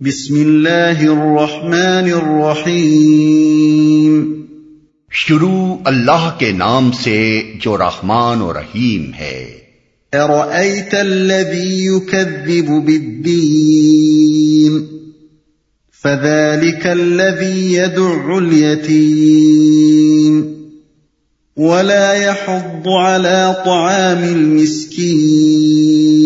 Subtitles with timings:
[0.00, 4.42] بسم اللہ الرحمن الرحیم۔
[5.10, 9.58] شروع اللہ کے نام سے جو رحمان و رحیم ہے۔
[10.12, 14.86] ارأيت الذي يكذب بالدين
[16.02, 20.52] فذلك الذي يدع اليتيم
[21.56, 26.17] ولا يحض على طعام المسكين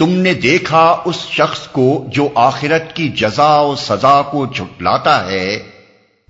[0.00, 5.58] تم نے دیکھا اس شخص کو جو آخرت کی جزا و سزا کو جھٹلاتا ہے؟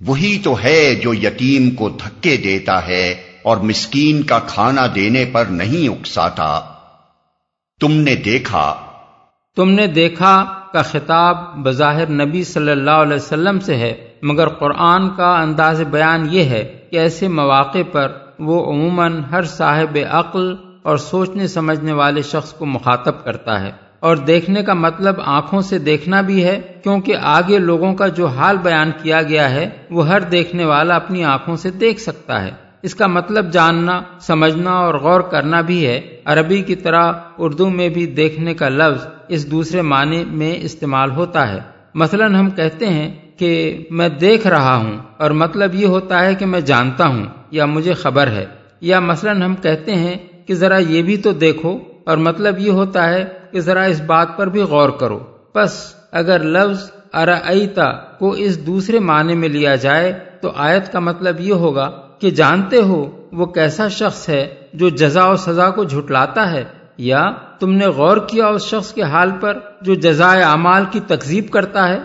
[0.05, 3.11] وہی تو ہے جو یتیم کو دھکے دیتا ہے
[3.43, 6.61] اور مسکین کا کھانا دینے پر نہیں اکساتا۔
[7.79, 8.75] تم نے دیکھا۔
[9.55, 15.09] تم نے دیکھا کا خطاب بظاہر نبی صلی اللہ علیہ وسلم سے ہے، مگر قرآن
[15.09, 20.97] کا انداز بیان یہ ہے کہ ایسے مواقع پر وہ عموماً ہر صاحب عقل اور
[20.97, 26.21] سوچنے سمجھنے والے شخص کو مخاطب کرتا ہے۔ اور دیکھنے کا مطلب آنکھوں سے دیکھنا
[26.21, 30.65] بھی ہے، کیونکہ آگے لوگوں کا جو حال بیان کیا گیا ہے، وہ ہر دیکھنے
[30.65, 35.61] والا اپنی آنکھوں سے دیکھ سکتا ہے۔ اس کا مطلب جاننا، سمجھنا اور غور کرنا
[35.61, 40.55] بھی ہے۔ عربی کی طرح اردو میں بھی دیکھنے کا لفظ اس دوسرے معنی میں
[40.61, 41.59] استعمال ہوتا ہے۔
[41.95, 46.45] مثلا ہم کہتے ہیں کہ میں دیکھ رہا ہوں، اور مطلب یہ ہوتا ہے کہ
[46.45, 48.45] میں جانتا ہوں یا مجھے خبر ہے۔
[48.81, 53.09] یا مثلا ہم کہتے ہیں کہ ذرا یہ بھی تو دیکھو اور مطلب یہ ہوتا
[53.09, 55.19] ہے کہ ذرا اس بات پر بھی غور کرو۔
[55.55, 61.39] بس اگر لفظ ارائیتا کو اس دوسرے معنی میں لیا جائے تو آیت کا مطلب
[61.39, 66.51] یہ ہوگا کہ جانتے ہو وہ کیسا شخص ہے جو جزا و سزا کو جھٹلاتا
[66.51, 66.63] ہے
[66.97, 71.49] یا تم نے غور کیا اس شخص کے حال پر جو جزائے اعمال کی تکزیب
[71.49, 71.99] کرتا ہے؟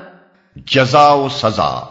[0.56, 1.86] جزا و سزا۔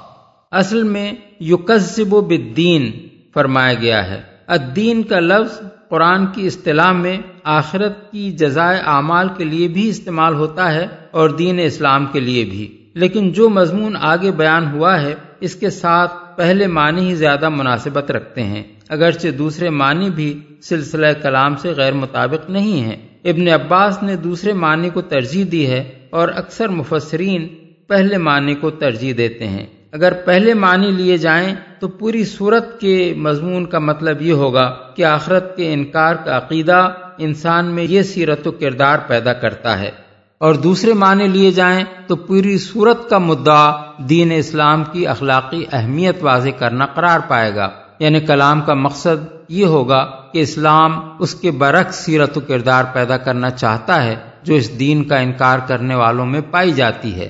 [0.51, 2.91] اصل میں یکذب بالدین
[3.33, 5.61] فرمایا گیا ہے۔ الدین کا لفظ
[5.95, 11.29] قرآن کی اصطلاح میں آخرت کی جزائے اعمال کے لیے بھی استعمال ہوتا ہے اور
[11.29, 16.37] دین اسلام کے لیے بھی۔ لیکن جو مضمون آگے بیان ہوا ہے، اس کے ساتھ
[16.37, 21.93] پہلے معنی ہی زیادہ مناسبت رکھتے ہیں۔ اگرچہ دوسرے معنی بھی سلسلہ کلام سے غیر
[21.93, 27.47] مطابق نہیں ہیں۔ ابن عباس نے دوسرے معنی کو ترجیح دی ہے اور اکثر مفسرین
[27.87, 33.13] پہلے معنی کو ترجیح دیتے ہیں۔ اگر پہلے معنی لیے جائیں تو پوری صورت کے
[33.17, 38.47] مضمون کا مطلب یہ ہوگا کہ آخرت کے انکار کا عقیدہ انسان میں یہ سیرت
[38.47, 39.91] و کردار پیدا کرتا ہے۔
[40.37, 46.17] اور دوسرے معنی لیے جائیں تو پوری صورت کا مدعا دین اسلام کی اخلاقی اہمیت
[46.21, 47.69] واضح کرنا قرار پائے گا۔
[47.99, 53.17] یعنی کلام کا مقصد یہ ہوگا کہ اسلام اس کے برعکس سیرت و کردار پیدا
[53.17, 57.29] کرنا چاہتا ہے جو اس دین کا انکار کرنے والوں میں پائی جاتی ہے۔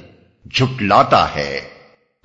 [0.54, 1.75] جھٹلاتا ہے۔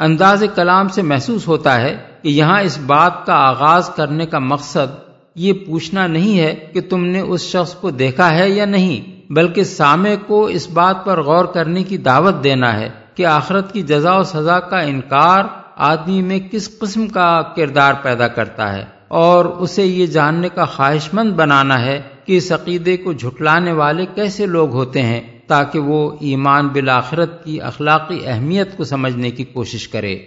[0.00, 5.10] انداز کلام سے محسوس ہوتا ہے کہ یہاں اس بات کا آغاز کرنے کا مقصد
[5.34, 9.64] یہ پوچھنا نہیں ہے کہ تم نے اس شخص کو دیکھا ہے یا نہیں، بلکہ
[9.64, 14.16] سامع کو اس بات پر غور کرنے کی دعوت دینا ہے کہ آخرت کی جزا
[14.16, 15.44] و سزا کا انکار
[15.76, 21.14] آدمی میں کس قسم کا کردار پیدا کرتا ہے۔ اور اسے یہ جاننے کا خواہش
[21.14, 26.10] مند بنانا ہے کہ اس عقیدے کو جھٹلانے والے کیسے لوگ ہوتے ہیں۔ تاکہ وہ
[26.20, 30.18] ایمان بالآخرت کی اخلاقی اہمیت کو سمجھنے کی کوشش کرے۔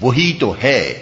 [0.00, 0.94] وہی تو ہے۔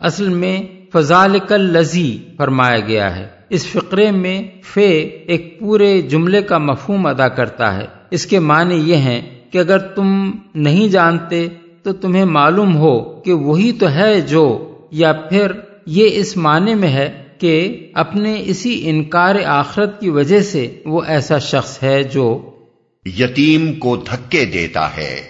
[0.00, 4.90] اصل میں فضال لذی فرمایا گیا ہے۔ اس فقرے میں فے
[5.26, 9.20] ایک پورے جملے کا مفہوم ادا کرتا ہے۔ اس کے معنی یہ ہیں
[9.50, 11.48] کہ اگر تم نہیں جانتے
[11.82, 15.52] تو تمہیں معلوم ہو کہ وہی تو ہے جو یا پھر
[15.86, 21.38] یہ اس معنی میں ہے کہ اپنے اسی انکار آخرت کی وجہ سے وہ ایسا
[21.38, 22.50] شخص ہے جو
[23.06, 25.20] یتیم کو دھکے دیتا ہے۔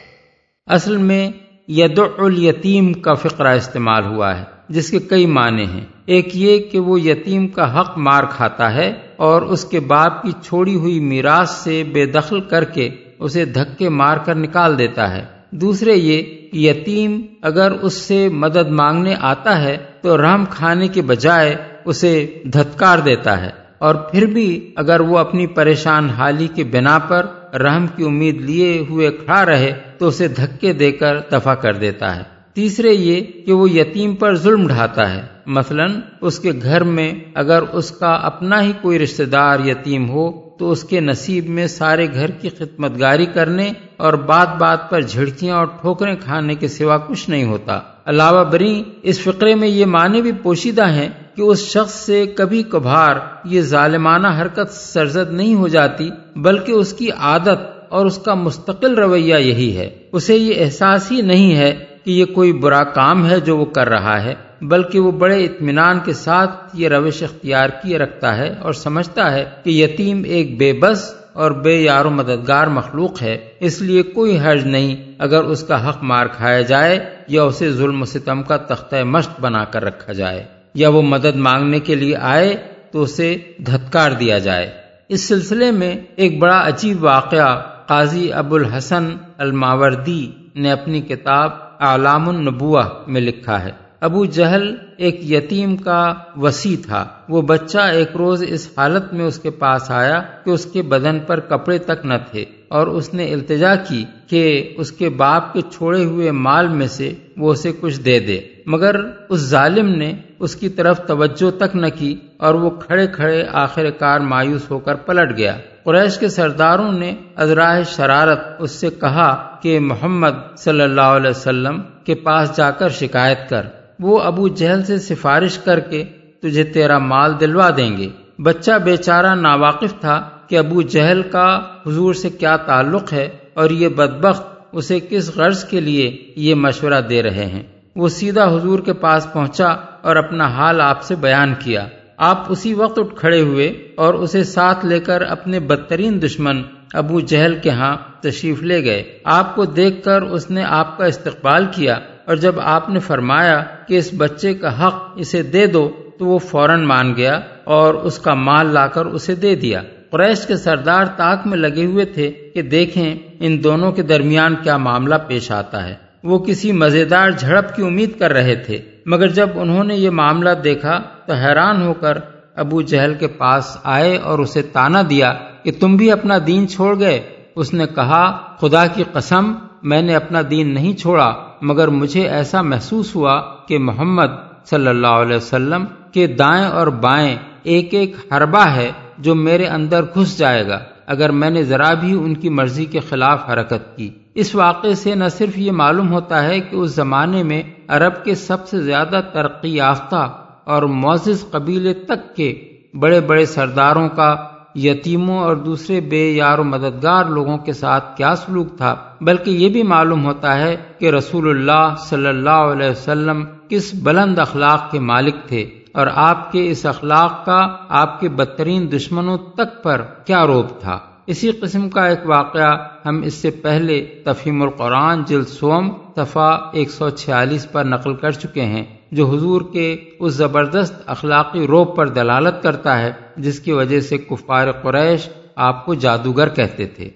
[0.66, 1.30] اصل میں
[1.68, 6.78] ید الیتیم کا فقرہ استعمال ہوا ہے، جس کے کئی معنی ہیں۔ ایک یہ کہ
[6.80, 11.50] وہ یتیم کا حق مار کھاتا ہے اور اس کے باپ کی چھوڑی ہوئی میراث
[11.50, 16.58] سے بے دخل کر کے اسے دھکے مار کر نکال دیتا ہے۔ دوسرے یہ کہ
[16.58, 22.98] یتیم اگر اس سے مدد مانگنے آتا ہے تو رحم کھانے کے بجائے اسے دھتکار
[22.98, 27.26] دیتا ہے۔ اور پھر بھی اگر وہ اپنی پریشان حالی کے بنا پر
[27.58, 32.16] رحم کی امید لیے ہوئے کھڑا رہے تو اسے دھکے دے کر دفع کر دیتا
[32.16, 32.22] ہے۔
[32.54, 35.86] تیسرے یہ کہ وہ یتیم پر ظلم ڈھاتا ہے۔ مثلا
[36.20, 40.70] اس کے گھر میں اگر اس کا اپنا ہی کوئی رشتہ دار یتیم ہو تو
[40.70, 45.56] اس کے نصیب میں سارے گھر کی خدمت گاری کرنے اور بات بات پر جھڑکیاں
[45.56, 50.22] اور ٹھوکریں کھانے کے سوا کچھ نہیں ہوتا۔ علاوہ بری اس فقرے میں یہ معنی
[50.22, 55.68] بھی پوشیدہ ہیں کہ اس شخص سے کبھی کبھار یہ ظالمانہ حرکت سرزد نہیں ہو
[55.68, 61.12] جاتی، بلکہ اس کی عادت اور اس کا مستقل رویہ یہی ہے۔ اسے یہ احساس
[61.12, 65.00] ہی نہیں ہے کہ یہ کوئی برا کام ہے جو وہ کر رہا ہے، بلکہ
[65.00, 69.70] وہ بڑے اطمینان کے ساتھ یہ روش اختیار کیے رکھتا ہے اور سمجھتا ہے کہ
[69.70, 74.66] یتیم ایک بے بس اور بے یار و مددگار مخلوق ہے۔ اس لیے کوئی حرج
[74.66, 79.04] نہیں اگر اس کا حق مار کھایا جائے یا اسے ظلم و ستم کا تختہ
[79.04, 80.44] مشق بنا کر رکھا جائے۔
[80.74, 82.56] یا وہ مدد مانگنے کے لیے آئے
[82.92, 84.70] تو اسے دھتکار دیا جائے۔
[85.08, 91.50] اس سلسلے میں ایک بڑا عجیب واقعہ قاضی ابو الحسن الماوردی نے اپنی کتاب
[91.80, 98.16] اعلام النبوہ میں لکھا ہے۔ ابو جہل ایک یتیم کا وسیع تھا۔ وہ بچہ ایک
[98.16, 102.06] روز اس حالت میں اس کے پاس آیا کہ اس کے بدن پر کپڑے تک
[102.06, 106.68] نہ تھے اور اس نے التجا کی کہ اس کے باپ کے چھوڑے ہوئے مال
[106.68, 108.96] میں سے وہ اسے کچھ دے دے۔ مگر
[109.28, 113.90] اس ظالم نے اس کی طرف توجہ تک نہ کی اور وہ کھڑے کھڑے آخر
[113.90, 119.56] کار مایوس ہو کر پلٹ گیا۔ قریش کے سرداروں نے ازراہ شرارت اس سے کہا
[119.62, 123.62] کہ محمد صلی اللہ علیہ وسلم کے پاس جا کر شکایت کر۔
[124.00, 126.04] وہ ابو جہل سے سفارش کر کے
[126.42, 128.08] تجھے تیرا مال دلوا دیں گے۔
[128.38, 133.88] بچہ بیچارہ ناواقف تھا کہ ابو جہل کا حضور سے کیا تعلق ہے اور یہ
[133.88, 137.62] بدبخت اسے کس غرض کے لیے یہ مشورہ دے رہے ہیں۔
[137.96, 139.66] وہ سیدھا حضور کے پاس پہنچا
[140.02, 141.86] اور اپنا حال آپ سے بیان کیا۔
[142.16, 146.62] آپ اسی وقت اٹھ کھڑے ہوئے اور اسے ساتھ لے کر اپنے بدترین دشمن
[146.94, 151.04] ابو جہل کے ہاں تشریف لے گئے۔ آپ کو دیکھ کر اس نے آپ کا
[151.04, 155.90] استقبال کیا اور جب آپ نے فرمایا کہ اس بچے کا حق اسے دے دو،
[156.18, 160.46] تو وہ فوراً مان گیا اور اس کا مال لا کر اسے دے دیا۔ قریش
[160.46, 165.14] کے سردار تاک میں لگے ہوئے تھے کہ دیکھیں ان دونوں کے درمیان کیا معاملہ
[165.26, 169.84] پیش آتا ہے۔ وہ کسی مزیدار جھڑپ کی امید کر رہے تھے۔ مگر جب انہوں
[169.84, 172.18] نے یہ معاملہ دیکھا تو حیران ہو کر
[172.56, 176.98] ابو جہل کے پاس آئے اور اسے تانا دیا کہ تم بھی اپنا دین چھوڑ
[176.98, 177.22] گئے۔
[177.56, 182.62] اس نے کہا، خدا کی قسم، میں نے اپنا دین نہیں چھوڑا، مگر مجھے ایسا
[182.62, 188.66] محسوس ہوا کہ محمد صلی اللہ علیہ وسلم کے دائیں اور بائیں ایک ایک حربہ
[188.66, 192.84] ہے جو میرے اندر گھس جائے گا۔ اگر میں نے ذرا بھی ان کی مرضی
[192.84, 196.94] کے خلاف حرکت کی۔ اس واقعے سے نہ صرف یہ معلوم ہوتا ہے کہ اس
[196.94, 200.26] زمانے میں عرب کے سب سے زیادہ ترقی یافتہ
[200.64, 202.54] اور معزز قبیلے تک کے
[202.94, 204.34] بڑے بڑے سرداروں کا،
[204.74, 209.68] یتیموں اور دوسرے بے یار و مددگار لوگوں کے ساتھ کیا سلوک تھا، بلکہ یہ
[209.68, 215.00] بھی معلوم ہوتا ہے کہ رسول اللہ صلی اللہ علیہ وسلم کس بلند اخلاق کے
[215.00, 220.46] مالک تھے اور آپ کے اس اخلاق کا، آپ کے بدترین دشمنوں تک پر کیا
[220.46, 225.92] روپ تھا۔ اسی قسم کا ایک واقعہ ہم اس سے پہلے تفہیم القرآن جلد سوم
[226.16, 231.66] صفا ایک سو چھیالیس پر نقل کر چکے ہیں جو حضور کے اس زبردست اخلاقی
[231.66, 236.86] روپ پر دلالت کرتا ہے جس کی وجہ سے کفار قریش آپ کو جادوگر کہتے
[236.86, 237.10] تھے۔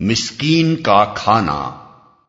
[0.00, 1.70] مسکین کا کھانا۔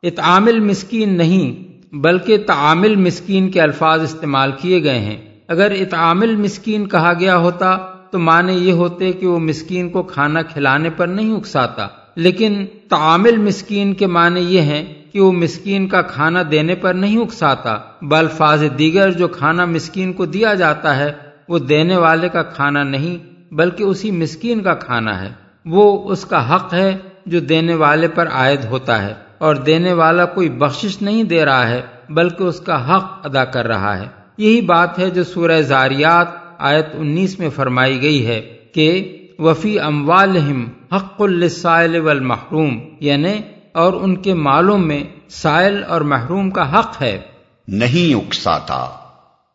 [0.04, 5.18] اتعامل مسکین نہیں بلکہ تعامل مسکین کے الفاظ استعمال کیے گئے ہیں۔
[5.48, 7.78] اگر اتعامل مسکین کہا گیا ہوتا
[8.12, 13.38] تو معنی یہ ہوتے کہ وہ مسکین کو کھانا کھلانے پر نہیں اکساتا۔ لیکن تعامل
[13.38, 14.84] مسکین کے معنی یہ ہیں
[15.14, 20.26] کہ وہ مسکین کا کھانا دینے پر نہیں اکساتا بلفاظ دیگر جو کھانا مسکین کو
[20.26, 21.14] دیا جاتا ہے،
[21.48, 23.18] وہ دینے والے کا کھانا نہیں،
[23.54, 25.30] بلکہ اسی مسکین کا کھانا ہے۔
[25.66, 30.26] وہ اس کا حق ہے جو دینے والے پر عائد ہوتا ہے، اور دینے والا
[30.26, 34.08] کوئی بخشش نہیں دے رہا ہے، بلکہ اس کا حق ادا کر رہا ہے۔
[34.38, 38.42] یہی بات ہے جو سورہ زاریات آیت انیس میں فرمائی گئی ہے
[38.74, 40.66] کہ وفی اموالہم
[40.96, 43.34] حق السائل والمحروم یعنی
[43.74, 47.22] اور ان کے مالوں میں سائل اور محروم کا حق ہے۔
[47.68, 48.88] نہیں اکساتا۔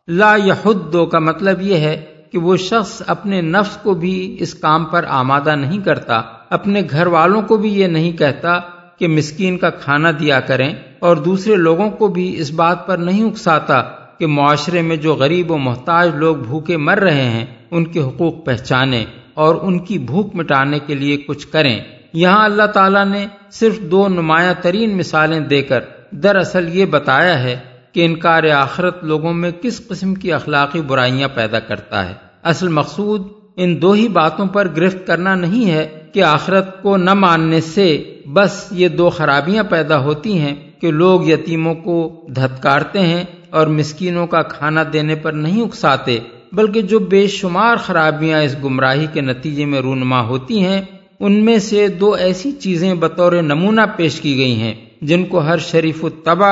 [0.07, 4.85] لا یحدو کا مطلب یہ ہے کہ وہ شخص اپنے نفس کو بھی اس کام
[4.85, 8.59] پر آمادہ نہیں کرتا اپنے گھر والوں کو بھی یہ نہیں کہتا
[8.99, 13.23] کہ مسکین کا کھانا دیا کریں اور دوسرے لوگوں کو بھی اس بات پر نہیں
[13.23, 18.01] اکساتا۔ کہ معاشرے میں جو غریب و محتاج لوگ بھوکے مر رہے ہیں، ان کے
[18.01, 21.79] حقوق پہچانے اور ان کی بھوک مٹانے کے لیے کچھ کریں۔
[22.13, 25.79] یہاں اللہ تعالیٰ نے صرف دو نمایاں ترین مثالیں دے کر
[26.11, 27.59] دراصل یہ بتایا ہے
[27.91, 33.27] کہ انکار آخرت لوگوں میں کس قسم کی اخلاقی برائیاں پیدا کرتا ہے۔ اصل مقصود
[33.55, 38.19] ان دو ہی باتوں پر گرفت کرنا نہیں ہے کہ آخرت کو نہ ماننے سے
[38.33, 43.23] بس یہ دو خرابیاں پیدا ہوتی ہیں کہ لوگ یتیموں کو دھتکارتے ہیں
[43.55, 46.19] اور مسکینوں کا کھانا دینے پر نہیں اکساتے،
[46.51, 50.81] بلکہ جو بے شمار خرابیاں اس گمراہی کے نتیجے میں رونما ہوتی ہیں،
[51.19, 55.57] ان میں سے دو ایسی چیزیں بطور نمونہ پیش کی گئی ہیں، جن کو ہر
[55.57, 56.51] شریف الطبع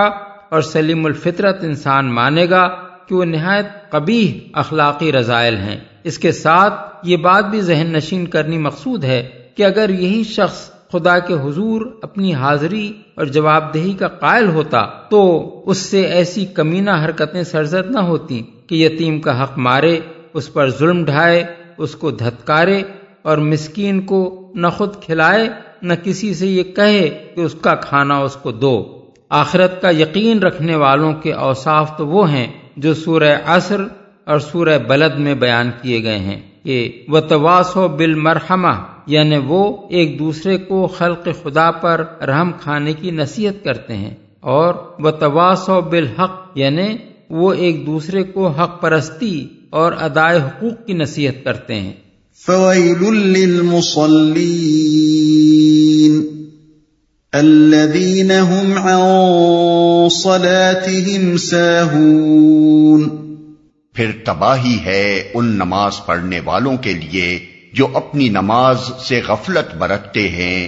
[0.50, 2.68] اور سلیم الفطرت انسان مانے گا
[3.08, 8.26] کہ وہ نہایت قبیح اخلاقی رضائل ہیں۔ اس کے ساتھ یہ بات بھی ذہن نشین
[8.26, 9.22] کرنی مقصود ہے
[9.56, 14.86] کہ اگر یہی شخص خدا کے حضور اپنی حاضری اور جواب دہی کا قائل ہوتا
[15.10, 15.22] تو
[15.66, 20.00] اس سے ایسی کمینہ حرکتیں سرزد نہ ہوتی کہ یتیم کا حق مارے،
[20.34, 21.44] اس پر ظلم ڈھائے،
[21.78, 22.82] اس کو دھتکارے
[23.22, 25.48] اور مسکین کو نہ خود کھلائے،
[25.82, 28.76] نہ کسی سے یہ کہے کہ اس کا کھانا اس کو دو۔
[29.30, 32.48] آخرت کا یقین رکھنے والوں کے اوصاف تو وہ ہیں
[32.78, 33.82] جو سورہ عصر
[34.26, 38.16] اور سورہ بلد میں بیان کیے گئے ہیں کہ وہ تواس و بال
[39.08, 44.76] یعنی وہ ایک دوسرے کو خلق خدا پر رحم کھانے کی نصیحت کرتے ہیں اور
[45.00, 46.98] وہ تواس و بالحق یعنی
[47.30, 51.94] وہ ایک دوسرے کو حق پرستی اور ادائے حقوق کی نصیحت کرتے ہیں۔
[52.46, 54.34] فويل للمصلين
[57.34, 59.02] الذين هم عن
[60.10, 63.10] صلاتهم ساهون۔
[63.94, 70.30] پھر تباہی ہے ان نماز پڑھنے والوں کے لیے۔ جو اپنی نماز سے غفلت برتتے
[70.30, 70.68] ہیں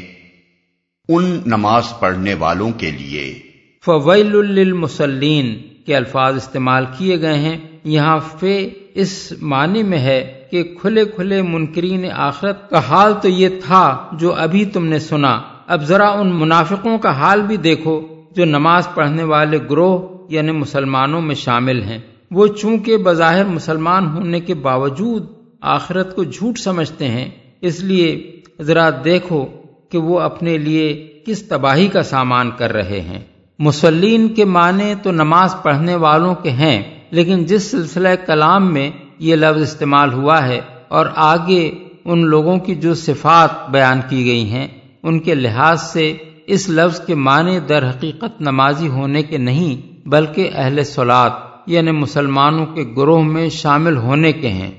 [1.09, 3.39] ان نماز پڑھنے والوں کے لیے۔
[3.85, 10.63] فویل للمسلین کے الفاظ استعمال کیے گئے ہیں۔ یہاں فے اس معنی میں ہے کہ
[10.81, 15.83] کھلے کھلے منکرین آخرت کا حال تو یہ تھا جو ابھی تم نے سنا۔ اب
[15.83, 21.35] ذرا ان منافقوں کا حال بھی دیکھو جو نماز پڑھنے والے گروہ یعنی مسلمانوں میں
[21.35, 21.99] شامل ہیں۔
[22.31, 27.29] وہ چونکہ بظاہر مسلمان ہونے کے باوجود آخرت کو جھوٹ سمجھتے ہیں،
[27.61, 29.45] اس لیے ذرا دیکھو
[29.89, 33.19] کہ وہ اپنے لیے کس تباہی کا سامان کر رہے ہیں۔
[33.59, 39.35] مسلین کے معنی تو نماز پڑھنے والوں کے ہیں، لیکن جس سلسلہ کلام میں یہ
[39.35, 41.71] لفظ استعمال ہوا ہے اور آگے
[42.05, 44.67] ان لوگوں کی جو صفات بیان کی گئی ہیں،
[45.03, 50.49] ان کے لحاظ سے اس لفظ کے معنی در حقیقت نمازی ہونے کے نہیں، بلکہ
[50.53, 51.29] اہل سولاد
[51.67, 54.71] یعنی مسلمانوں کے گروہ میں شامل ہونے کے ہیں۔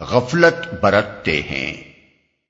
[0.00, 1.74] غفلت برتتے ہیں۔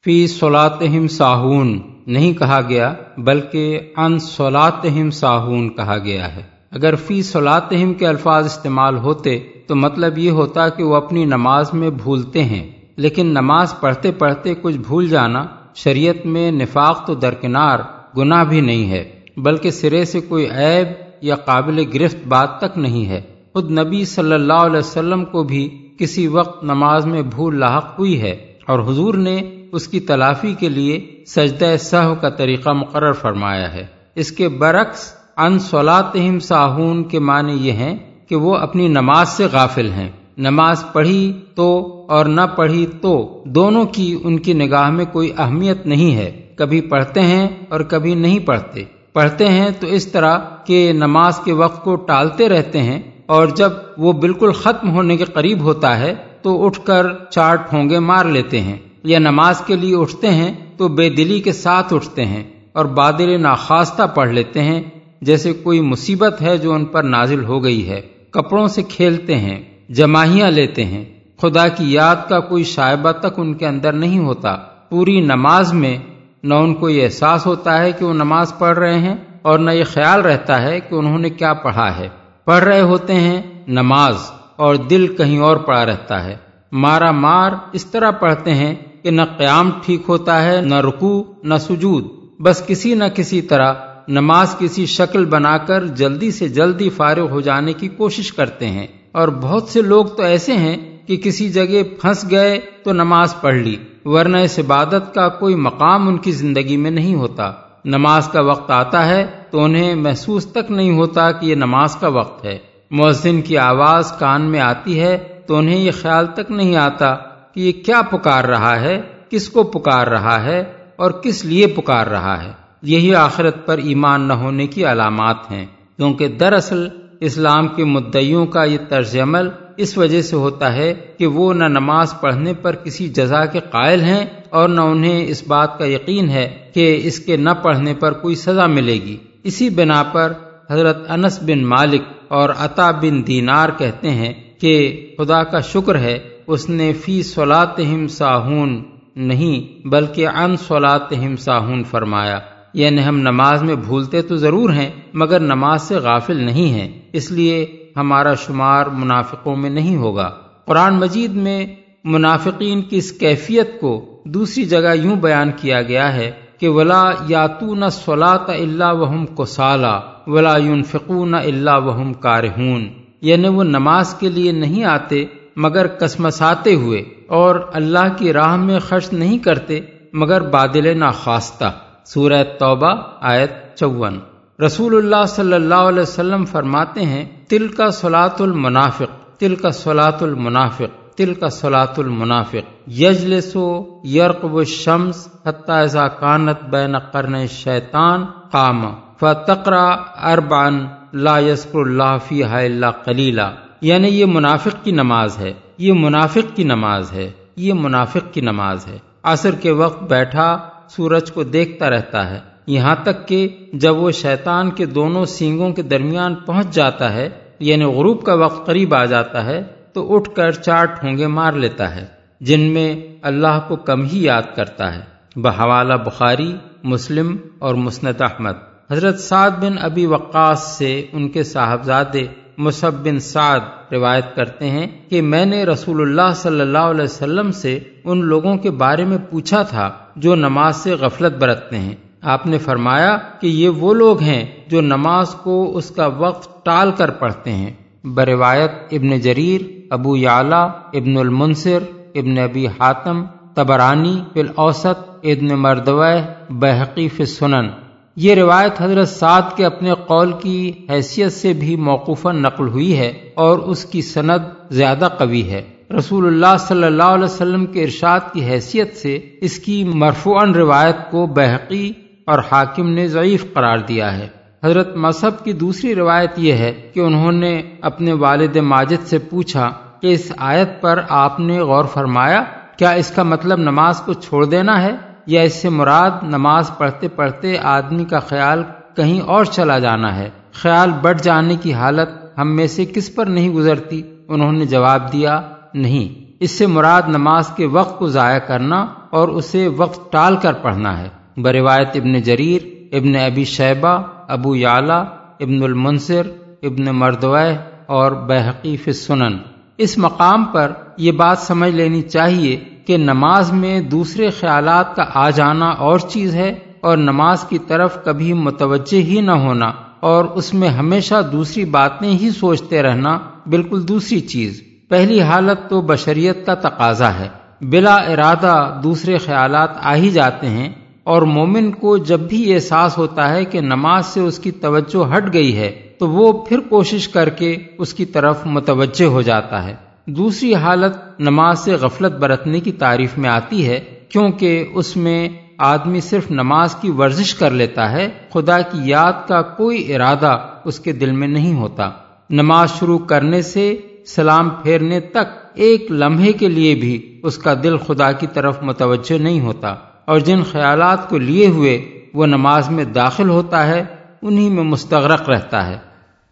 [0.04, 7.22] فی سولاتہم ساہون، نہیں کہا گیا، بلکہ ان سولاتہم ساہون کہا گیا ہے۔ اگر فی
[7.22, 12.44] سولاتہم کے الفاظ استعمال ہوتے، تو مطلب یہ ہوتا کہ وہ اپنی نماز میں بھولتے
[12.44, 17.78] ہیں۔ لیکن نماز پڑھتے پڑھتے کچھ بھول جانا، شریعت میں نفاق تو درکنار،
[18.16, 20.86] گناہ بھی نہیں ہے۔ بلکہ سرے سے کوئی عیب
[21.20, 23.20] یا قابل گرفت بات تک نہیں ہے۔
[23.52, 28.22] خود نبی صلی اللہ علیہ وسلم کو بھی کسی وقت نماز میں بھول لاحق ہوئی
[28.22, 28.30] ہے
[28.66, 29.40] اور حضور نے
[29.72, 35.12] اس کی تلافی کے لیے سجدہ سہ کا طریقہ مقرر فرمایا ہے۔ اس کے برعکس،
[35.36, 40.84] ان سولاتہم ساہون کے معنی یہ ہیں کہ وہ اپنی نماز سے غافل ہیں۔ نماز
[40.92, 46.16] پڑھی تو اور نہ پڑھی تو، دونوں کی ان کی نگاہ میں کوئی اہمیت نہیں
[46.16, 51.38] ہے۔ کبھی پڑھتے ہیں اور کبھی نہیں پڑھتے۔ پڑھتے ہیں تو اس طرح کہ نماز
[51.38, 53.02] کے وقت کو ٹالتے رہتے ہیں
[53.32, 57.98] اور جب وہ بالکل ختم ہونے کے قریب ہوتا ہے تو اٹھ کر چار ٹھونگے
[57.98, 62.24] مار لیتے ہیں یا نماز کے لیے اٹھتے ہیں تو بے دلی کے ساتھ اٹھتے
[62.24, 64.82] ہیں اور بادل ناخواستہ پڑھ لیتے ہیں
[65.20, 69.60] جیسے کوئی مصیبت ہے جو ان پر نازل ہو گئی ہے۔ کپڑوں سے کھیلتے ہیں،
[69.88, 71.04] جماہیاں لیتے ہیں۔
[71.42, 74.56] خدا کی یاد کا کوئی شائبہ تک ان کے اندر نہیں ہوتا۔
[74.88, 75.98] پوری نماز میں
[76.42, 79.70] نہ ان کو یہ احساس ہوتا ہے کہ وہ نماز پڑھ رہے ہیں اور نہ
[79.70, 82.08] یہ خیال رہتا ہے کہ انہوں نے کیا پڑھا ہے۔
[82.44, 84.16] پڑھ رہے ہوتے ہیں، نماز،
[84.56, 86.36] اور دل کہیں اور پڑا رہتا ہے۔
[86.72, 91.54] مارا مار اس طرح پڑھتے ہیں کہ نہ قیام ٹھیک ہوتا ہے، نہ رکو نہ
[91.60, 92.04] سجود۔
[92.40, 93.74] بس کسی نہ کسی طرح
[94.08, 98.86] نماز کسی شکل بنا کر جلدی سے جلدی فارغ ہو جانے کی کوشش کرتے ہیں۔
[99.12, 103.56] اور بہت سے لوگ تو ایسے ہیں کہ کسی جگہ پھنس گئے تو نماز پڑھ
[103.56, 107.52] لی، ورنہ اس عبادت کا کوئی مقام ان کی زندگی میں نہیں ہوتا۔
[107.84, 112.08] نماز کا وقت آتا ہے تو انہیں محسوس تک نہیں ہوتا کہ یہ نماز کا
[112.08, 112.58] وقت ہے۔
[112.90, 117.14] مؤذن کی آواز کان میں آتی ہے تو انہیں یہ خیال تک نہیں آتا
[117.54, 120.64] کہ یہ کیا پکار رہا ہے، کس کو پکار رہا ہے
[120.96, 125.66] اور کس لیے پکار رہا ہے۔ یہی آخرت پر ایمان نہ ہونے کی علامات ہیں،
[125.96, 126.88] کیونکہ دراصل
[127.24, 131.64] اسلام کے مدعیوں کا یہ طرز عمل اس وجہ سے ہوتا ہے کہ وہ نہ
[131.64, 136.28] نماز پڑھنے پر کسی جزا کے قائل ہیں اور نہ انہیں اس بات کا یقین
[136.28, 140.32] ہے کہ اس کے نہ پڑھنے پر کوئی سزا ملے گی۔ اسی بنا پر
[140.70, 144.74] حضرت انس بن مالک اور عطا بن دینار کہتے ہیں کہ
[145.18, 148.82] خدا کا شکر ہے اس نے فی سولاتہم ساہون
[149.16, 152.38] نہیں بلکہ ان سولاتہم ساہون فرمایا۔
[152.74, 157.30] یعنی ہم نماز میں بھولتے تو ضرور ہیں، مگر نماز سے غافل نہیں ہیں، اس
[157.30, 160.30] لیے ہمارا شمار منافقوں میں نہیں ہوگا۔
[160.64, 161.66] قرآن مجید میں
[162.04, 167.90] منافقین کی اس کیفیت کو دوسری جگہ یوں بیان کیا گیا ہے کہ ولا یاتون
[167.90, 172.88] سلاط اللہ وہم کو سالہ ولا یون فکون اللہ وہم کارہون۔
[173.20, 175.24] یعنی وہ نماز کے لیے نہیں آتے،
[175.56, 179.80] مگر کسمساتے ہوئے، اور اللہ کی راہ میں خرچ نہیں کرتے،
[180.12, 181.72] مگر بادل ناخواستہ۔
[182.06, 184.18] سورہ توبہ آیت چون۔
[184.58, 190.20] رسول اللہ صلی اللہ علیہ وسلم فرماتے ہیں تل کا سلاۃ المنافق تل کا سلاۃ
[190.20, 193.66] المنافق تل کا سلاۃ المنافق۔ یجلسو
[194.04, 198.84] یرقب شمس حتیٰ کانت بین قرن شیطان قام
[199.20, 199.86] فتقرا
[200.32, 206.56] اربان لا یسکر اللہ فی اللہ کلیلہ یعنی یہ منافق کی نماز ہے، یہ منافق
[206.56, 210.56] کی نماز ہے، یہ منافق کی نماز ہے۔ عصر کے وقت بیٹھا
[210.96, 215.82] سورج کو دیکھتا رہتا ہے۔ یہاں تک کہ جب وہ شیطان کے دونوں سینگوں کے
[215.82, 220.50] درمیان پہنچ جاتا ہے یعنی غروب کا وقت قریب آ جاتا ہے، تو اٹھ کر
[220.50, 222.06] چار ٹھونگے مار لیتا ہے،
[222.40, 225.00] جن میں اللہ کو کم ہی یاد کرتا ہے۔
[225.36, 228.52] بحوالہ بخاری، مسلم اور مسند احمد۔
[228.90, 232.26] حضرت سعد بن ابی وقاص سے ان کے صاحبزادے
[232.58, 233.60] مصب بن سعد
[233.92, 238.56] روایت کرتے ہیں کہ میں نے رسول اللہ صلی اللہ علیہ وسلم سے ان لوگوں
[238.56, 243.46] کے بارے میں پوچھا تھا جو نماز سے غفلت برتتے ہیں۔ آپ نے فرمایا کہ
[243.46, 247.70] یہ وہ لوگ ہیں جو نماز کو اس کا وقت ٹال کر پڑھتے ہیں۔
[248.04, 251.78] بروایت ابن جریر، ابو یعلا، ابن المنصر،
[252.14, 256.04] ابن ابی حاتم تبرانی فی اوسط ابن مردوہ
[256.50, 257.68] بحقی فی سنن
[258.16, 263.12] یہ روایت حضرت سعد کے اپنے قول کی حیثیت سے بھی موقوفہ نقل ہوئی ہے
[263.34, 264.38] اور اس کی سند
[264.70, 265.62] زیادہ قوی ہے۔
[265.98, 271.10] رسول اللہ صلی اللہ علیہ وسلم کے ارشاد کی حیثیت سے اس کی مرفوعن روایت
[271.10, 271.92] کو بحقی
[272.26, 274.28] اور حاکم نے ضعیف قرار دیا ہے۔
[274.64, 279.70] حضرت مذہب کی دوسری روایت یہ ہے کہ انہوں نے اپنے والد ماجد سے پوچھا
[280.00, 282.42] کہ اس آیت پر آپ نے غور فرمایا،
[282.76, 284.92] کیا اس کا مطلب نماز کو چھوڑ دینا ہے
[285.26, 288.62] یا اس سے مراد نماز پڑھتے پڑھتے آدمی کا خیال
[288.96, 292.08] کہیں اور چلا جانا ہے؟ خیال بڑھ جانے کی حالت
[292.38, 295.40] ہم میں سے کس پر نہیں گزرتی؟ انہوں نے جواب دیا
[295.74, 300.52] نہیں۔ اس سے مراد نماز کے وقت کو ضائع کرنا اور اسے وقت ٹال کر
[300.52, 304.98] پڑھنا ہے۔ بروایت ابن جریر، ابن ابی شیبہ، ابو یعلا،
[305.40, 306.22] ابن المنصر،
[306.62, 307.40] ابن مردوہ
[307.86, 309.36] اور بحقیف سنن
[309.78, 315.30] اس مقام پر یہ بات سمجھ لینی چاہیے کہ نماز میں دوسرے خیالات کا آ
[315.30, 320.54] جانا اور چیز ہے اور نماز کی طرف کبھی متوجہ ہی نہ ہونا اور اس
[320.54, 326.54] میں ہمیشہ دوسری باتیں ہی سوچتے رہنا بالکل دوسری چیز۔ پہلی حالت تو بشریت کا
[326.54, 327.28] تقاضا ہے۔
[327.60, 330.72] بلا ارادہ دوسرے خیالات آ ہی جاتے ہیں
[331.04, 335.32] اور مومن کو جب بھی احساس ہوتا ہے کہ نماز سے اس کی توجہ ہٹ
[335.32, 339.74] گئی ہے، تو وہ پھر کوشش کر کے اس کی طرف متوجہ ہو جاتا ہے۔
[340.06, 345.28] دوسری حالت نماز سے غفلت برتنے کی تعریف میں آتی ہے، کیونکہ اس میں
[345.58, 350.80] آدمی صرف نماز کی ورزش کر لیتا ہے، خدا کی یاد کا کوئی ارادہ اس
[350.80, 351.90] کے دل میں نہیں ہوتا۔
[352.30, 353.76] نماز شروع کرنے سے
[354.06, 359.18] سلام پھیرنے تک ایک لمحے کے لیے بھی اس کا دل خدا کی طرف متوجہ
[359.18, 363.84] نہیں ہوتا اور جن خیالات کو لیے ہوئے وہ نماز میں داخل ہوتا ہے
[364.22, 365.78] انہی میں مستغرق رہتا ہے۔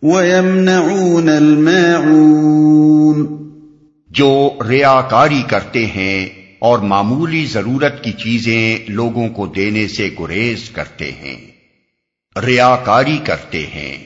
[0.01, 3.37] ويمنعون الماعون
[4.09, 6.29] جو ریاکاری کرتے ہیں
[6.59, 11.58] اور معمولی ضرورت کی چیزیں لوگوں کو دینے سے گریز کرتے ہیں۔
[12.45, 13.97] ریاکاری کرتے ہیں۔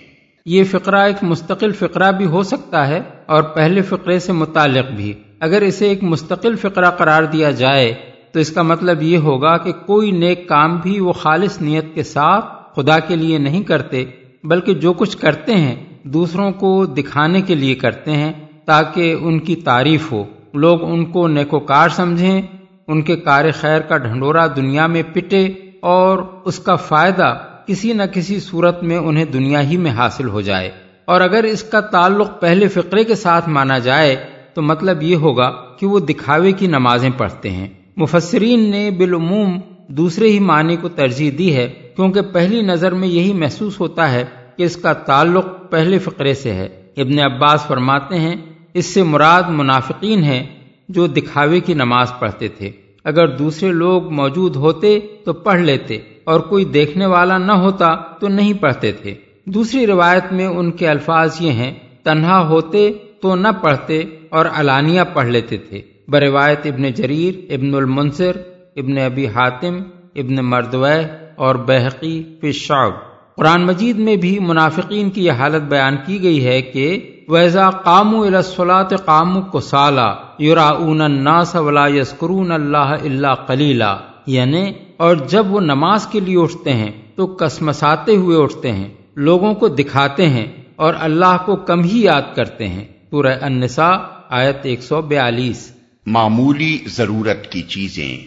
[0.45, 5.13] یہ فقرہ ایک مستقل فقرہ بھی ہو سکتا ہے اور پہلے فقرے سے متعلق بھی۔
[5.39, 7.93] اگر اسے ایک مستقل فقرہ قرار دیا جائے،
[8.31, 12.03] تو اس کا مطلب یہ ہوگا کہ کوئی نیک کام بھی وہ خالص نیت کے
[12.03, 14.05] ساتھ خدا کے لیے نہیں کرتے،
[14.43, 18.33] بلکہ جو کچھ کرتے ہیں، دوسروں کو دکھانے کے لیے کرتے ہیں
[18.65, 22.41] تاکہ ان کی تعریف ہو۔ لوگ ان کو نیکوکار سمجھیں،
[22.87, 25.45] ان کے کار خیر کا ڈھنڈورا دنیا میں پٹے
[25.81, 30.41] اور اس کا فائدہ کسی نہ کسی صورت میں انہیں دنیا ہی میں حاصل ہو
[30.41, 30.71] جائے۔
[31.05, 34.15] اور اگر اس کا تعلق پہلے فقرے کے ساتھ مانا جائے،
[34.53, 40.29] تو مطلب یہ ہوگا کہ وہ دکھاوے کی نمازیں پڑھتے ہیں۔ مفسرین نے بالعموم دوسرے
[40.29, 44.25] ہی معنی کو ترجیح دی ہے، کیونکہ پہلی نظر میں یہی محسوس ہوتا ہے
[44.57, 48.35] کہ اس کا تعلق پہلے فقرے سے ہے۔ ابن عباس فرماتے ہیں،
[48.73, 50.43] اس سے مراد منافقین ہیں
[50.89, 52.71] جو دکھاوے کی نماز پڑھتے تھے۔
[53.03, 58.27] اگر دوسرے لوگ موجود ہوتے تو پڑھ لیتے۔ اور کوئی دیکھنے والا نہ ہوتا تو
[58.27, 63.47] نہیں پڑھتے تھے۔ دوسری روایت میں ان کے الفاظ یہ ہیں، تنہا ہوتے تو نہ
[63.61, 68.31] پڑھتے اور علانیہ پڑھ لیتے تھے۔ بروایت ابن جریر، ابن المنصر،
[68.75, 69.79] ابن ابی حاتم،
[70.15, 70.87] ابن مردوہ
[71.35, 72.91] اور بحقی فی شعب
[73.35, 78.23] قرآن مجید میں بھی منافقین کی یہ حالت بیان کی گئی ہے کہ ویزا قامو
[78.23, 85.59] الاسلاط قامو کو سالہ یورا الناس ولا یسکرون اللہ اللہ کلیلہ یعنی اور جب وہ
[85.59, 90.93] نماز کے لیے اٹھتے ہیں تو کسمساتے ہوئے اٹھتے ہیں لوگوں کو دکھاتے ہیں اور
[90.99, 93.95] اللہ کو کم ہی یاد کرتے ہیں۔ سورہ النساء
[94.29, 95.71] آیت ایک سو بیالیس۔
[96.05, 98.17] معمولی ضرورت کی چیزیں۔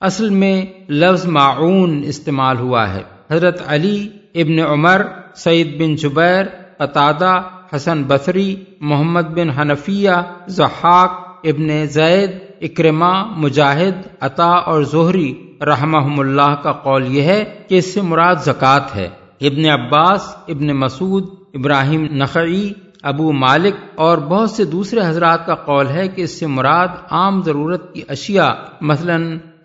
[0.00, 5.02] اصل میں لفظ معاون استعمال ہوا ہے۔ حضرت علی ابن عمر
[5.36, 6.44] سعید بن جبیر
[6.78, 7.40] قطادہ
[7.76, 10.10] حسن بصری محمد بن حنفیہ
[10.46, 12.30] زحاق ابن زید
[12.64, 18.34] اکرما مجاہد، عطا اور زہری رحمہ اللہ کا قول یہ ہے کہ اس سے مراد
[18.44, 19.08] زکوٰۃ ہے۔
[19.40, 21.24] ابن عباس، ابن مسعود،
[21.54, 22.72] ابراہیم نقعی
[23.02, 27.42] ابو مالک اور بہت سے دوسرے حضرات کا قول ہے کہ اس سے مراد عام
[27.42, 29.16] ضرورت کی اشیاء، مثلا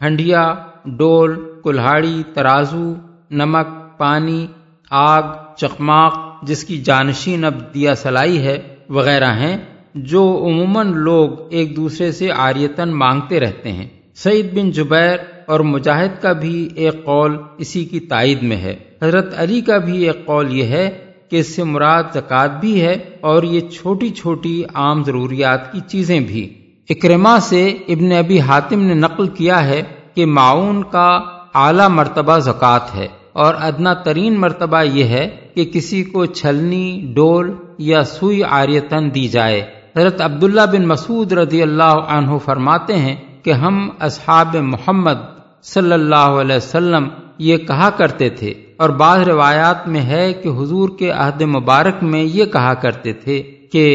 [0.02, 0.54] ہنڈیا،
[0.86, 2.94] ڈول، کلہاڑی، ترازو،
[3.32, 4.48] نمک، پانی،
[4.90, 5.24] آگ
[5.58, 8.58] چکماق جس کی جانشین اب دیا سلائی ہے،
[8.90, 9.58] وغیرہ ہیں۔
[9.96, 16.22] جو عموماً لوگ ایک دوسرے سے آریتن مانگتے رہتے ہیں۔ سعید بن جبیر اور مجاہد
[16.22, 20.54] کا بھی ایک قول اسی کی تائید میں ہے۔ حضرت علی کا بھی ایک قول
[20.54, 20.98] یہ ہے
[21.30, 26.20] کہ اس سے مراد زکوٰۃ بھی ہے اور یہ چھوٹی چھوٹی عام ضروریات کی چیزیں
[26.20, 26.54] بھی۔
[26.90, 29.82] اکرما سے ابن ابی حاتم نے نقل کیا ہے
[30.16, 31.22] کہ معاون کا
[31.56, 37.56] اعلی مرتبہ زکوٰۃ ہے اور ادنا ترین مرتبہ یہ ہے کہ کسی کو چھلنی، ڈول
[37.78, 43.52] یا سوئی آریتن دی جائے۔ حضرت عبداللہ بن مسعود رضی اللہ عنہ فرماتے ہیں کہ
[43.52, 45.24] ہم اصحاب محمد
[45.64, 47.08] صلی اللہ علیہ وسلم
[47.38, 52.24] یہ کہا کرتے تھے اور بعض روایات میں ہے کہ حضور کے عہد مبارک میں
[52.24, 53.86] یہ کہا کرتے تھے کہ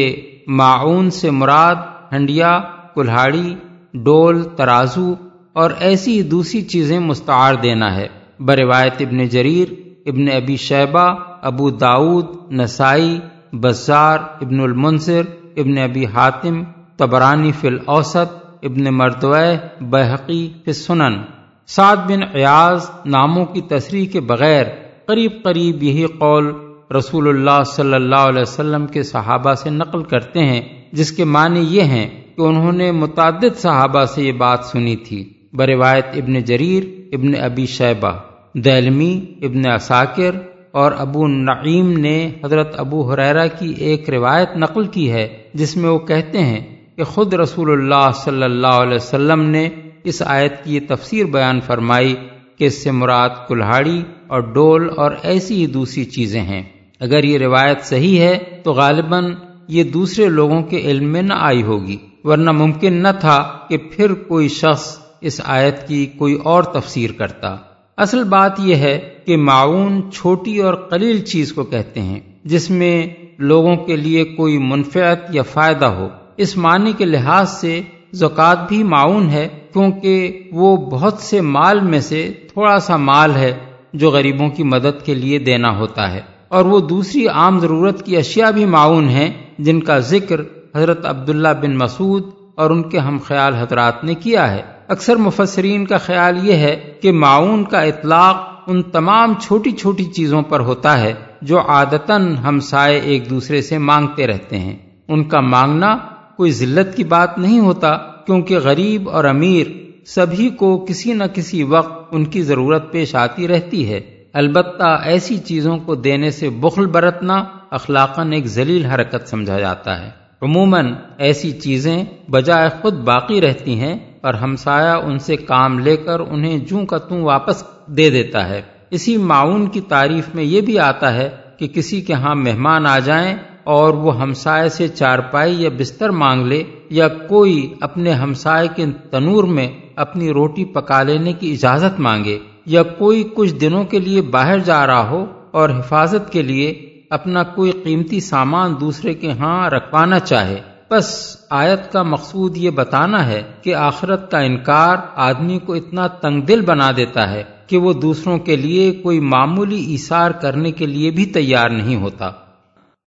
[0.47, 1.75] معاون سے مراد
[2.11, 2.59] ہنڈیا،
[2.95, 3.55] کلہاڑی،
[3.93, 5.13] ڈول، ترازو
[5.53, 8.07] اور ایسی دوسری چیزیں مستعار دینا ہے۔
[8.39, 9.73] بروایت ابن جریر،
[10.05, 11.07] ابن ابی شیبہ،
[11.41, 13.19] ابو داود نسائی،
[13.53, 15.21] بزار، ابن المنصر
[15.57, 16.63] ابن ابی حاتم
[16.97, 19.37] تبرانی فی الاوسط، ابن مردوہ
[19.81, 21.21] بحقی فی سنن
[21.67, 24.65] سعد بن ایاز ناموں کی تصریح کے بغیر
[25.05, 26.53] قریب قریب یہی قول
[26.97, 31.59] رسول اللہ صلی اللہ علیہ وسلم کے صحابہ سے نقل کرتے ہیں، جس کے معنی
[31.59, 36.83] یہ ہیں کہ انہوں نے متعدد صحابہ سے یہ بات سنی تھی۔ بروایت ابن جریر،
[37.11, 38.11] ابن ابی شیبہ۔
[38.53, 40.31] دلمی ابن اساکر
[40.75, 45.89] اور ابو نعیم نے حضرت ابو حریرہ کی ایک روایت نقل کی ہے، جس میں
[45.89, 49.69] وہ کہتے ہیں کہ خود رسول اللہ صلی اللہ علیہ وسلم نے
[50.03, 52.15] اس آیت کی یہ تفسیر بیان فرمائی
[52.57, 56.63] کہ اس سے مراد کلہاڑی اور ڈول اور ایسی ہی دوسری چیزیں ہیں۔
[56.99, 59.33] اگر یہ روایت صحیح ہے تو غالباً
[59.67, 63.37] یہ دوسرے لوگوں کے علم میں نہ آئی ہوگی، ورنہ ممکن نہ تھا
[63.69, 67.55] کہ پھر کوئی شخص اس آیت کی کوئی اور تفسیر کرتا۔
[67.97, 73.07] اصل بات یہ ہے کہ معاون چھوٹی اور قلیل چیز کو کہتے ہیں، جس میں
[73.37, 77.81] لوگوں کے لیے کوئی منفعت یا فائدہ ہو۔ اس معنی کے لحاظ سے
[78.13, 83.53] زکوٰۃ بھی معاون ہے، کیونکہ وہ بہت سے مال میں سے تھوڑا سا مال ہے
[83.93, 88.17] جو غریبوں کی مدد کے لیے دینا ہوتا ہے۔ اور وہ دوسری عام ضرورت کی
[88.17, 89.29] اشیاء بھی معاون ہیں،
[89.59, 90.41] جن کا ذکر
[90.75, 92.23] حضرت عبداللہ بن مسعود
[92.55, 96.93] اور ان کے ہم خیال حضرات نے کیا ہے۔ اکثر مفسرین کا خیال یہ ہے
[97.01, 102.59] کہ معاون کا اطلاق ان تمام چھوٹی چھوٹی چیزوں پر ہوتا ہے جو عادتاً ہم
[102.59, 105.97] سائے ایک دوسرے سے مانگتے رہتے ہیں۔ ان کا مانگنا
[106.37, 109.67] کوئی ذلت کی بات نہیں ہوتا کیونکہ غریب اور امیر
[110.05, 114.01] سبھی کو کسی نہ کسی وقت ان کی ضرورت پیش آتی رہتی ہے۔
[114.33, 120.09] البتہ ایسی چیزوں کو دینے سے بخل برتنا اخلاقاً ایک ذلیل حرکت سمجھا جاتا ہے۔
[120.41, 126.19] عموماً ایسی چیزیں بجائے خود باقی رہتی ہیں اور ہمسایہ ان سے کام لے کر
[126.19, 128.61] انہیں جوں کا توں واپس دے دیتا ہے۔
[128.91, 132.97] اسی معاون کی تعریف میں یہ بھی آتا ہے کہ کسی کے ہاں مہمان آ
[132.99, 138.85] جائیں اور وہ ہمسائے سے چارپائی یا بستر مانگ لے یا کوئی اپنے ہمسائے کے
[139.11, 144.21] تنور میں اپنی روٹی پکا لینے کی اجازت مانگے یا کوئی کچھ دنوں کے لیے
[144.21, 146.73] باہر جا رہا ہو اور حفاظت کے لیے
[147.09, 150.61] اپنا کوئی قیمتی سامان دوسرے کے ہاں رکھوانا چاہے۔
[150.95, 156.41] بس آیت کا مقصود یہ بتانا ہے کہ آخرت کا انکار آدمی کو اتنا تنگ
[156.41, 161.11] دل بنا دیتا ہے کہ وہ دوسروں کے لیے کوئی معمولی ایثار کرنے کے لیے
[161.11, 162.31] بھی تیار نہیں ہوتا۔